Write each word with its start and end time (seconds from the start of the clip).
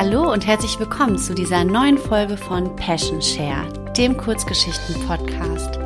Hallo 0.00 0.32
und 0.32 0.46
herzlich 0.46 0.78
willkommen 0.78 1.18
zu 1.18 1.34
dieser 1.34 1.64
neuen 1.64 1.98
Folge 1.98 2.36
von 2.36 2.76
Passion 2.76 3.20
Share, 3.20 3.66
dem 3.96 4.16
Kurzgeschichten-Podcast. 4.16 5.76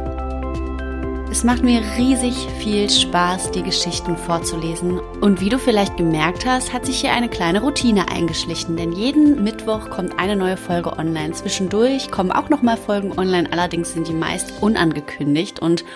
Es 1.30 1.44
macht 1.44 1.62
mir 1.62 1.80
riesig 1.96 2.34
viel 2.58 2.90
Spaß, 2.90 3.52
die 3.52 3.62
Geschichten 3.62 4.18
vorzulesen. 4.18 4.98
Und 5.22 5.40
wie 5.40 5.48
du 5.48 5.58
vielleicht 5.58 5.96
gemerkt 5.96 6.44
hast, 6.44 6.74
hat 6.74 6.84
sich 6.84 7.00
hier 7.00 7.14
eine 7.14 7.30
kleine 7.30 7.62
Routine 7.62 8.10
eingeschlichen, 8.10 8.76
denn 8.76 8.92
jeden 8.92 9.42
Mittwoch 9.44 9.88
kommt 9.88 10.18
eine 10.18 10.36
neue 10.36 10.58
Folge 10.58 10.92
online. 10.98 11.32
Zwischendurch 11.32 12.10
kommen 12.10 12.32
auch 12.32 12.50
nochmal 12.50 12.76
Folgen 12.76 13.18
online, 13.18 13.50
allerdings 13.50 13.94
sind 13.94 14.08
die 14.08 14.12
meist 14.12 14.52
unangekündigt 14.60 15.60
und 15.60 15.86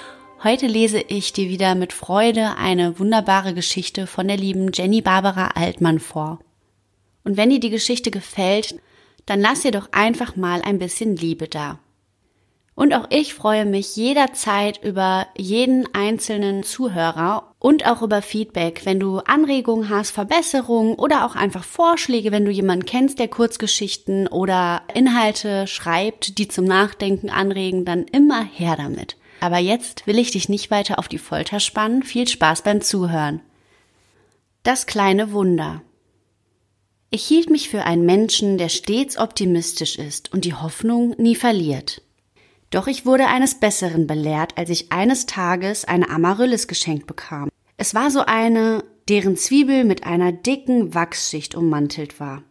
Heute 0.42 0.66
lese 0.66 1.00
ich 1.00 1.32
dir 1.32 1.48
wieder 1.48 1.74
mit 1.74 1.92
Freude 1.92 2.56
eine 2.58 2.98
wunderbare 2.98 3.52
Geschichte 3.52 4.06
von 4.06 4.28
der 4.28 4.36
lieben 4.36 4.70
Jenny 4.72 5.00
Barbara 5.00 5.48
Altmann 5.54 5.98
vor. 5.98 6.38
Und 7.26 7.36
wenn 7.36 7.50
dir 7.50 7.58
die 7.58 7.70
Geschichte 7.70 8.12
gefällt, 8.12 8.76
dann 9.26 9.40
lass 9.40 9.62
dir 9.62 9.72
doch 9.72 9.88
einfach 9.90 10.36
mal 10.36 10.62
ein 10.62 10.78
bisschen 10.78 11.16
Liebe 11.16 11.48
da. 11.48 11.80
Und 12.76 12.94
auch 12.94 13.08
ich 13.10 13.34
freue 13.34 13.66
mich 13.66 13.96
jederzeit 13.96 14.80
über 14.84 15.26
jeden 15.36 15.92
einzelnen 15.92 16.62
Zuhörer 16.62 17.52
und 17.58 17.84
auch 17.84 18.02
über 18.02 18.22
Feedback, 18.22 18.82
wenn 18.84 19.00
du 19.00 19.18
Anregungen 19.18 19.88
hast, 19.88 20.12
Verbesserungen 20.12 20.94
oder 20.94 21.26
auch 21.26 21.34
einfach 21.34 21.64
Vorschläge, 21.64 22.30
wenn 22.30 22.44
du 22.44 22.52
jemanden 22.52 22.86
kennst, 22.86 23.18
der 23.18 23.26
Kurzgeschichten 23.26 24.28
oder 24.28 24.82
Inhalte 24.94 25.66
schreibt, 25.66 26.38
die 26.38 26.46
zum 26.46 26.64
Nachdenken 26.64 27.28
anregen, 27.28 27.84
dann 27.84 28.04
immer 28.04 28.44
her 28.44 28.76
damit. 28.76 29.16
Aber 29.40 29.58
jetzt 29.58 30.06
will 30.06 30.20
ich 30.20 30.30
dich 30.30 30.48
nicht 30.48 30.70
weiter 30.70 31.00
auf 31.00 31.08
die 31.08 31.18
Folter 31.18 31.58
spannen. 31.58 32.04
Viel 32.04 32.28
Spaß 32.28 32.62
beim 32.62 32.82
Zuhören. 32.82 33.40
Das 34.62 34.86
kleine 34.86 35.32
Wunder. 35.32 35.82
Ich 37.10 37.24
hielt 37.24 37.50
mich 37.50 37.68
für 37.68 37.84
einen 37.84 38.04
Menschen, 38.04 38.58
der 38.58 38.68
stets 38.68 39.16
optimistisch 39.16 39.98
ist 39.98 40.32
und 40.32 40.44
die 40.44 40.54
Hoffnung 40.54 41.14
nie 41.18 41.36
verliert. 41.36 42.02
Doch 42.70 42.88
ich 42.88 43.06
wurde 43.06 43.28
eines 43.28 43.60
Besseren 43.60 44.06
belehrt, 44.06 44.58
als 44.58 44.70
ich 44.70 44.90
eines 44.90 45.26
Tages 45.26 45.84
eine 45.84 46.10
Amaryllis 46.10 46.66
geschenkt 46.66 47.06
bekam. 47.06 47.48
Es 47.76 47.94
war 47.94 48.10
so 48.10 48.20
eine, 48.20 48.82
deren 49.08 49.36
Zwiebel 49.36 49.84
mit 49.84 50.04
einer 50.04 50.32
dicken 50.32 50.94
Wachsschicht 50.94 51.54
ummantelt 51.54 52.18
war. 52.18 52.42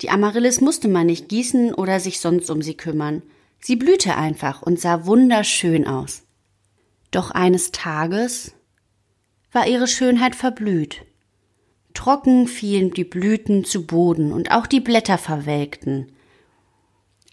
Die 0.00 0.10
Amaryllis 0.10 0.60
musste 0.60 0.88
man 0.88 1.06
nicht 1.06 1.28
gießen 1.28 1.72
oder 1.72 2.00
sich 2.00 2.18
sonst 2.18 2.50
um 2.50 2.62
sie 2.62 2.76
kümmern. 2.76 3.22
Sie 3.60 3.76
blühte 3.76 4.16
einfach 4.16 4.62
und 4.62 4.80
sah 4.80 5.06
wunderschön 5.06 5.86
aus. 5.86 6.24
Doch 7.12 7.30
eines 7.30 7.70
Tages 7.70 8.54
war 9.52 9.68
ihre 9.68 9.86
Schönheit 9.86 10.34
verblüht. 10.34 11.02
Trocken 11.94 12.46
fielen 12.48 12.90
die 12.90 13.04
Blüten 13.04 13.64
zu 13.64 13.86
Boden 13.86 14.32
und 14.32 14.50
auch 14.50 14.66
die 14.66 14.80
Blätter 14.80 15.16
verwelkten. 15.16 16.12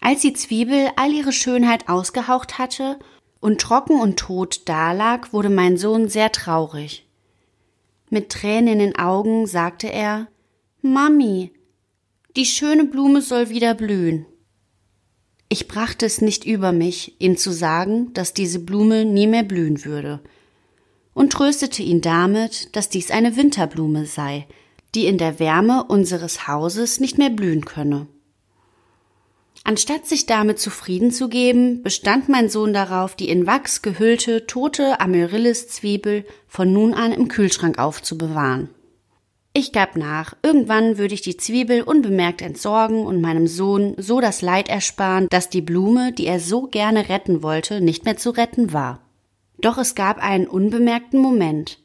Als 0.00 0.22
die 0.22 0.32
Zwiebel 0.32 0.88
all 0.96 1.12
ihre 1.12 1.32
Schönheit 1.32 1.88
ausgehaucht 1.88 2.58
hatte 2.58 2.98
und 3.40 3.60
trocken 3.60 4.00
und 4.00 4.18
tot 4.18 4.68
dalag, 4.68 5.32
wurde 5.32 5.50
mein 5.50 5.76
Sohn 5.76 6.08
sehr 6.08 6.32
traurig. 6.32 7.06
Mit 8.08 8.30
Tränen 8.30 8.68
in 8.74 8.78
den 8.78 8.98
Augen 8.98 9.46
sagte 9.46 9.92
er 9.92 10.28
Mami, 10.80 11.52
die 12.36 12.46
schöne 12.46 12.84
Blume 12.84 13.20
soll 13.20 13.50
wieder 13.50 13.74
blühen. 13.74 14.26
Ich 15.48 15.68
brachte 15.68 16.06
es 16.06 16.20
nicht 16.20 16.46
über 16.46 16.72
mich, 16.72 17.14
ihm 17.20 17.36
zu 17.36 17.52
sagen, 17.52 18.12
dass 18.14 18.32
diese 18.32 18.58
Blume 18.58 19.04
nie 19.04 19.26
mehr 19.26 19.42
blühen 19.42 19.84
würde, 19.84 20.20
und 21.14 21.32
tröstete 21.32 21.82
ihn 21.82 22.00
damit, 22.00 22.74
dass 22.76 22.88
dies 22.88 23.10
eine 23.10 23.36
Winterblume 23.36 24.06
sei, 24.06 24.46
die 24.94 25.06
in 25.06 25.18
der 25.18 25.38
Wärme 25.38 25.84
unseres 25.84 26.46
Hauses 26.48 27.00
nicht 27.00 27.18
mehr 27.18 27.30
blühen 27.30 27.64
könne. 27.64 28.06
Anstatt 29.64 30.06
sich 30.06 30.26
damit 30.26 30.58
zufrieden 30.58 31.12
zu 31.12 31.28
geben, 31.28 31.82
bestand 31.82 32.28
mein 32.28 32.48
Sohn 32.48 32.72
darauf, 32.72 33.14
die 33.14 33.28
in 33.28 33.46
Wachs 33.46 33.80
gehüllte 33.80 34.46
tote 34.46 35.00
Amaryllis-Zwiebel 35.00 36.24
von 36.48 36.72
nun 36.72 36.94
an 36.94 37.12
im 37.12 37.28
Kühlschrank 37.28 37.78
aufzubewahren. 37.78 38.70
Ich 39.54 39.72
gab 39.72 39.96
nach, 39.96 40.34
irgendwann 40.42 40.98
würde 40.98 41.14
ich 41.14 41.20
die 41.20 41.36
Zwiebel 41.36 41.82
unbemerkt 41.82 42.40
entsorgen 42.40 43.06
und 43.06 43.20
meinem 43.20 43.46
Sohn 43.46 43.94
so 43.98 44.20
das 44.20 44.40
Leid 44.40 44.68
ersparen, 44.68 45.28
dass 45.30 45.50
die 45.50 45.60
Blume, 45.60 46.12
die 46.12 46.26
er 46.26 46.40
so 46.40 46.62
gerne 46.62 47.08
retten 47.10 47.42
wollte, 47.42 47.80
nicht 47.82 48.04
mehr 48.04 48.16
zu 48.16 48.30
retten 48.30 48.72
war. 48.72 49.00
Doch 49.62 49.78
es 49.78 49.94
gab 49.94 50.18
einen 50.18 50.46
unbemerkten 50.46 51.18
Moment. 51.18 51.78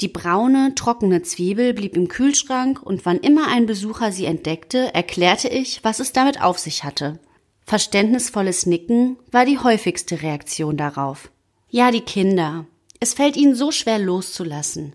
Die 0.00 0.08
braune, 0.08 0.74
trockene 0.74 1.22
Zwiebel 1.22 1.74
blieb 1.74 1.96
im 1.96 2.08
Kühlschrank 2.08 2.82
und 2.82 3.04
wann 3.04 3.18
immer 3.18 3.48
ein 3.48 3.66
Besucher 3.66 4.10
sie 4.10 4.24
entdeckte, 4.24 4.94
erklärte 4.94 5.48
ich, 5.48 5.84
was 5.84 6.00
es 6.00 6.12
damit 6.12 6.40
auf 6.42 6.58
sich 6.58 6.82
hatte. 6.82 7.20
Verständnisvolles 7.64 8.66
Nicken 8.66 9.18
war 9.30 9.44
die 9.44 9.58
häufigste 9.58 10.22
Reaktion 10.22 10.76
darauf. 10.76 11.30
Ja, 11.68 11.90
die 11.90 12.00
Kinder. 12.00 12.66
Es 13.00 13.14
fällt 13.14 13.36
ihnen 13.36 13.54
so 13.54 13.70
schwer 13.70 13.98
loszulassen. 13.98 14.94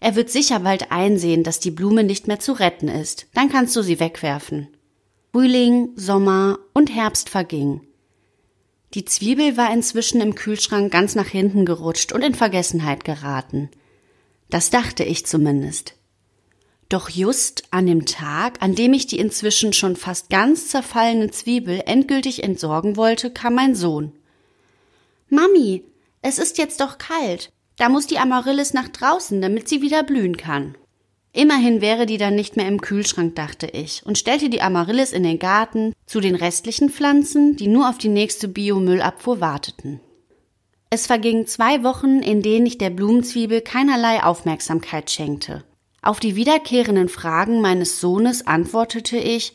Er 0.00 0.16
wird 0.16 0.30
sicher 0.30 0.60
bald 0.60 0.90
einsehen, 0.90 1.42
dass 1.44 1.60
die 1.60 1.70
Blume 1.70 2.04
nicht 2.04 2.26
mehr 2.26 2.40
zu 2.40 2.52
retten 2.52 2.88
ist. 2.88 3.26
Dann 3.34 3.50
kannst 3.50 3.76
du 3.76 3.82
sie 3.82 4.00
wegwerfen. 4.00 4.68
Frühling, 5.32 5.90
Sommer 5.96 6.58
und 6.72 6.94
Herbst 6.94 7.28
vergingen. 7.28 7.82
Die 8.94 9.04
Zwiebel 9.04 9.56
war 9.56 9.72
inzwischen 9.72 10.20
im 10.20 10.34
Kühlschrank 10.34 10.92
ganz 10.92 11.14
nach 11.14 11.28
hinten 11.28 11.64
gerutscht 11.64 12.12
und 12.12 12.22
in 12.22 12.34
Vergessenheit 12.34 13.04
geraten. 13.04 13.70
Das 14.48 14.70
dachte 14.70 15.04
ich 15.04 15.26
zumindest. 15.26 15.94
Doch 16.88 17.08
just 17.08 17.62
an 17.70 17.86
dem 17.86 18.04
Tag, 18.04 18.60
an 18.60 18.74
dem 18.74 18.92
ich 18.92 19.06
die 19.06 19.20
inzwischen 19.20 19.72
schon 19.72 19.94
fast 19.94 20.28
ganz 20.28 20.68
zerfallene 20.68 21.30
Zwiebel 21.30 21.84
endgültig 21.86 22.42
entsorgen 22.42 22.96
wollte, 22.96 23.30
kam 23.30 23.54
mein 23.54 23.76
Sohn. 23.76 24.12
Mami, 25.28 25.84
es 26.20 26.40
ist 26.40 26.58
jetzt 26.58 26.80
doch 26.80 26.98
kalt. 26.98 27.52
Da 27.76 27.88
muss 27.88 28.08
die 28.08 28.18
Amaryllis 28.18 28.74
nach 28.74 28.88
draußen, 28.88 29.40
damit 29.40 29.68
sie 29.68 29.82
wieder 29.82 30.02
blühen 30.02 30.36
kann. 30.36 30.76
Immerhin 31.32 31.80
wäre 31.80 32.06
die 32.06 32.18
dann 32.18 32.34
nicht 32.34 32.56
mehr 32.56 32.66
im 32.66 32.80
Kühlschrank, 32.80 33.36
dachte 33.36 33.66
ich, 33.66 34.04
und 34.04 34.18
stellte 34.18 34.50
die 34.50 34.62
Amaryllis 34.62 35.12
in 35.12 35.22
den 35.22 35.38
Garten 35.38 35.92
zu 36.04 36.20
den 36.20 36.34
restlichen 36.34 36.90
Pflanzen, 36.90 37.56
die 37.56 37.68
nur 37.68 37.88
auf 37.88 37.98
die 37.98 38.08
nächste 38.08 38.48
Biomüllabfuhr 38.48 39.40
warteten. 39.40 40.00
Es 40.90 41.06
vergingen 41.06 41.46
zwei 41.46 41.84
Wochen, 41.84 42.18
in 42.18 42.42
denen 42.42 42.66
ich 42.66 42.78
der 42.78 42.90
Blumenzwiebel 42.90 43.60
keinerlei 43.60 44.24
Aufmerksamkeit 44.24 45.08
schenkte. 45.08 45.62
Auf 46.02 46.18
die 46.18 46.34
wiederkehrenden 46.34 47.08
Fragen 47.08 47.60
meines 47.60 48.00
Sohnes 48.00 48.46
antwortete 48.46 49.16
ich 49.16 49.54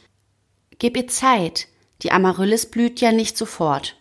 Gib 0.78 0.96
ihr 0.96 1.08
Zeit, 1.08 1.68
die 2.04 2.12
Amaryllis 2.12 2.68
blüht 2.68 3.02
ja 3.02 3.12
nicht 3.12 3.38
sofort. 3.38 3.98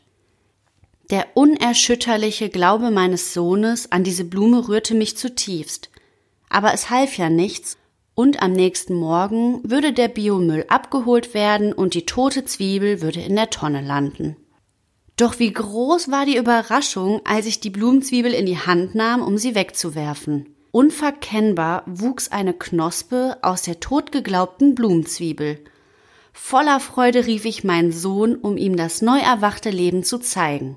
Der 1.10 1.26
unerschütterliche 1.34 2.50
Glaube 2.50 2.90
meines 2.90 3.34
Sohnes 3.34 3.90
an 3.90 4.04
diese 4.04 4.24
Blume 4.24 4.68
rührte 4.68 4.94
mich 4.94 5.16
zutiefst. 5.16 5.90
Aber 6.54 6.72
es 6.72 6.88
half 6.88 7.18
ja 7.18 7.30
nichts, 7.30 7.78
und 8.14 8.40
am 8.40 8.52
nächsten 8.52 8.94
Morgen 8.94 9.68
würde 9.68 9.92
der 9.92 10.06
Biomüll 10.06 10.64
abgeholt 10.68 11.34
werden 11.34 11.72
und 11.72 11.94
die 11.94 12.06
tote 12.06 12.44
Zwiebel 12.44 13.02
würde 13.02 13.20
in 13.20 13.34
der 13.34 13.50
Tonne 13.50 13.80
landen. 13.80 14.36
Doch 15.16 15.40
wie 15.40 15.52
groß 15.52 16.12
war 16.12 16.26
die 16.26 16.36
Überraschung, 16.36 17.20
als 17.24 17.46
ich 17.46 17.58
die 17.58 17.70
Blumenzwiebel 17.70 18.32
in 18.32 18.46
die 18.46 18.56
Hand 18.56 18.94
nahm, 18.94 19.20
um 19.20 19.36
sie 19.36 19.56
wegzuwerfen. 19.56 20.54
Unverkennbar 20.70 21.82
wuchs 21.86 22.30
eine 22.30 22.54
Knospe 22.54 23.36
aus 23.42 23.62
der 23.62 23.80
totgeglaubten 23.80 24.76
Blumenzwiebel. 24.76 25.58
Voller 26.32 26.78
Freude 26.78 27.26
rief 27.26 27.46
ich 27.46 27.64
meinen 27.64 27.90
Sohn, 27.90 28.36
um 28.36 28.56
ihm 28.56 28.76
das 28.76 29.02
neu 29.02 29.18
erwachte 29.18 29.70
Leben 29.70 30.04
zu 30.04 30.18
zeigen. 30.18 30.76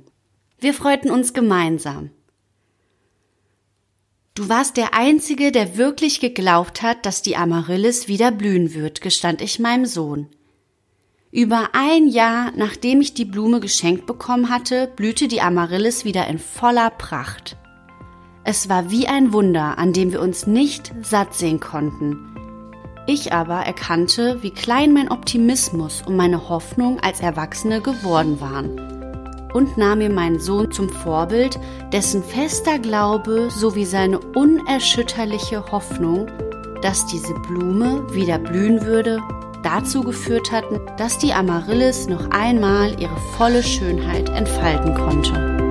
Wir 0.57 0.73
freuten 0.73 1.11
uns 1.11 1.33
gemeinsam. 1.33 2.09
Du 4.37 4.49
warst 4.49 4.77
der 4.77 4.93
Einzige, 4.93 5.51
der 5.51 5.77
wirklich 5.77 6.19
geglaubt 6.19 6.83
hat, 6.83 7.07
dass 7.07 7.23
die 7.23 7.35
Amaryllis 7.35 8.07
wieder 8.07 8.29
blühen 8.29 8.75
wird, 8.75 9.01
gestand 9.01 9.41
ich 9.41 9.57
meinem 9.57 9.87
Sohn. 9.87 10.27
Über 11.31 11.69
ein 11.73 12.07
Jahr, 12.07 12.51
nachdem 12.55 13.01
ich 13.01 13.15
die 13.15 13.25
Blume 13.25 13.59
geschenkt 13.59 14.05
bekommen 14.05 14.51
hatte, 14.51 14.91
blühte 14.95 15.27
die 15.27 15.41
Amaryllis 15.41 16.05
wieder 16.05 16.27
in 16.27 16.37
voller 16.37 16.91
Pracht. 16.91 17.57
Es 18.43 18.69
war 18.69 18.91
wie 18.91 19.07
ein 19.07 19.33
Wunder, 19.33 19.79
an 19.79 19.91
dem 19.91 20.11
wir 20.11 20.21
uns 20.21 20.45
nicht 20.45 20.93
satt 21.01 21.33
sehen 21.33 21.59
konnten. 21.59 22.35
Ich 23.07 23.33
aber 23.33 23.61
erkannte, 23.61 24.43
wie 24.43 24.51
klein 24.51 24.93
mein 24.93 25.09
Optimismus 25.09 26.03
und 26.05 26.15
meine 26.15 26.47
Hoffnung 26.47 26.99
als 26.99 27.21
Erwachsene 27.21 27.81
geworden 27.81 28.39
waren 28.39 28.96
und 29.57 29.75
nahm 29.75 29.97
mir 29.97 30.11
meinen 30.11 30.39
Sohn 30.39 30.71
zum 30.71 30.87
Vorbild, 30.87 31.59
dessen 31.91 32.23
fester 32.23 32.77
Glaube 32.77 33.49
sowie 33.49 33.85
seine 33.85 34.19
unerschütterliche 34.19 35.71
Hoffnung, 35.71 36.27
dass 36.83 37.07
diese 37.07 37.33
Blume 37.33 38.05
wieder 38.13 38.37
blühen 38.37 38.85
würde, 38.85 39.19
dazu 39.63 40.03
geführt 40.03 40.51
hatten, 40.51 40.79
dass 40.97 41.17
die 41.17 41.33
Amaryllis 41.33 42.07
noch 42.07 42.29
einmal 42.29 43.01
ihre 43.01 43.17
volle 43.35 43.63
Schönheit 43.63 44.29
entfalten 44.29 44.93
konnte. 44.93 45.66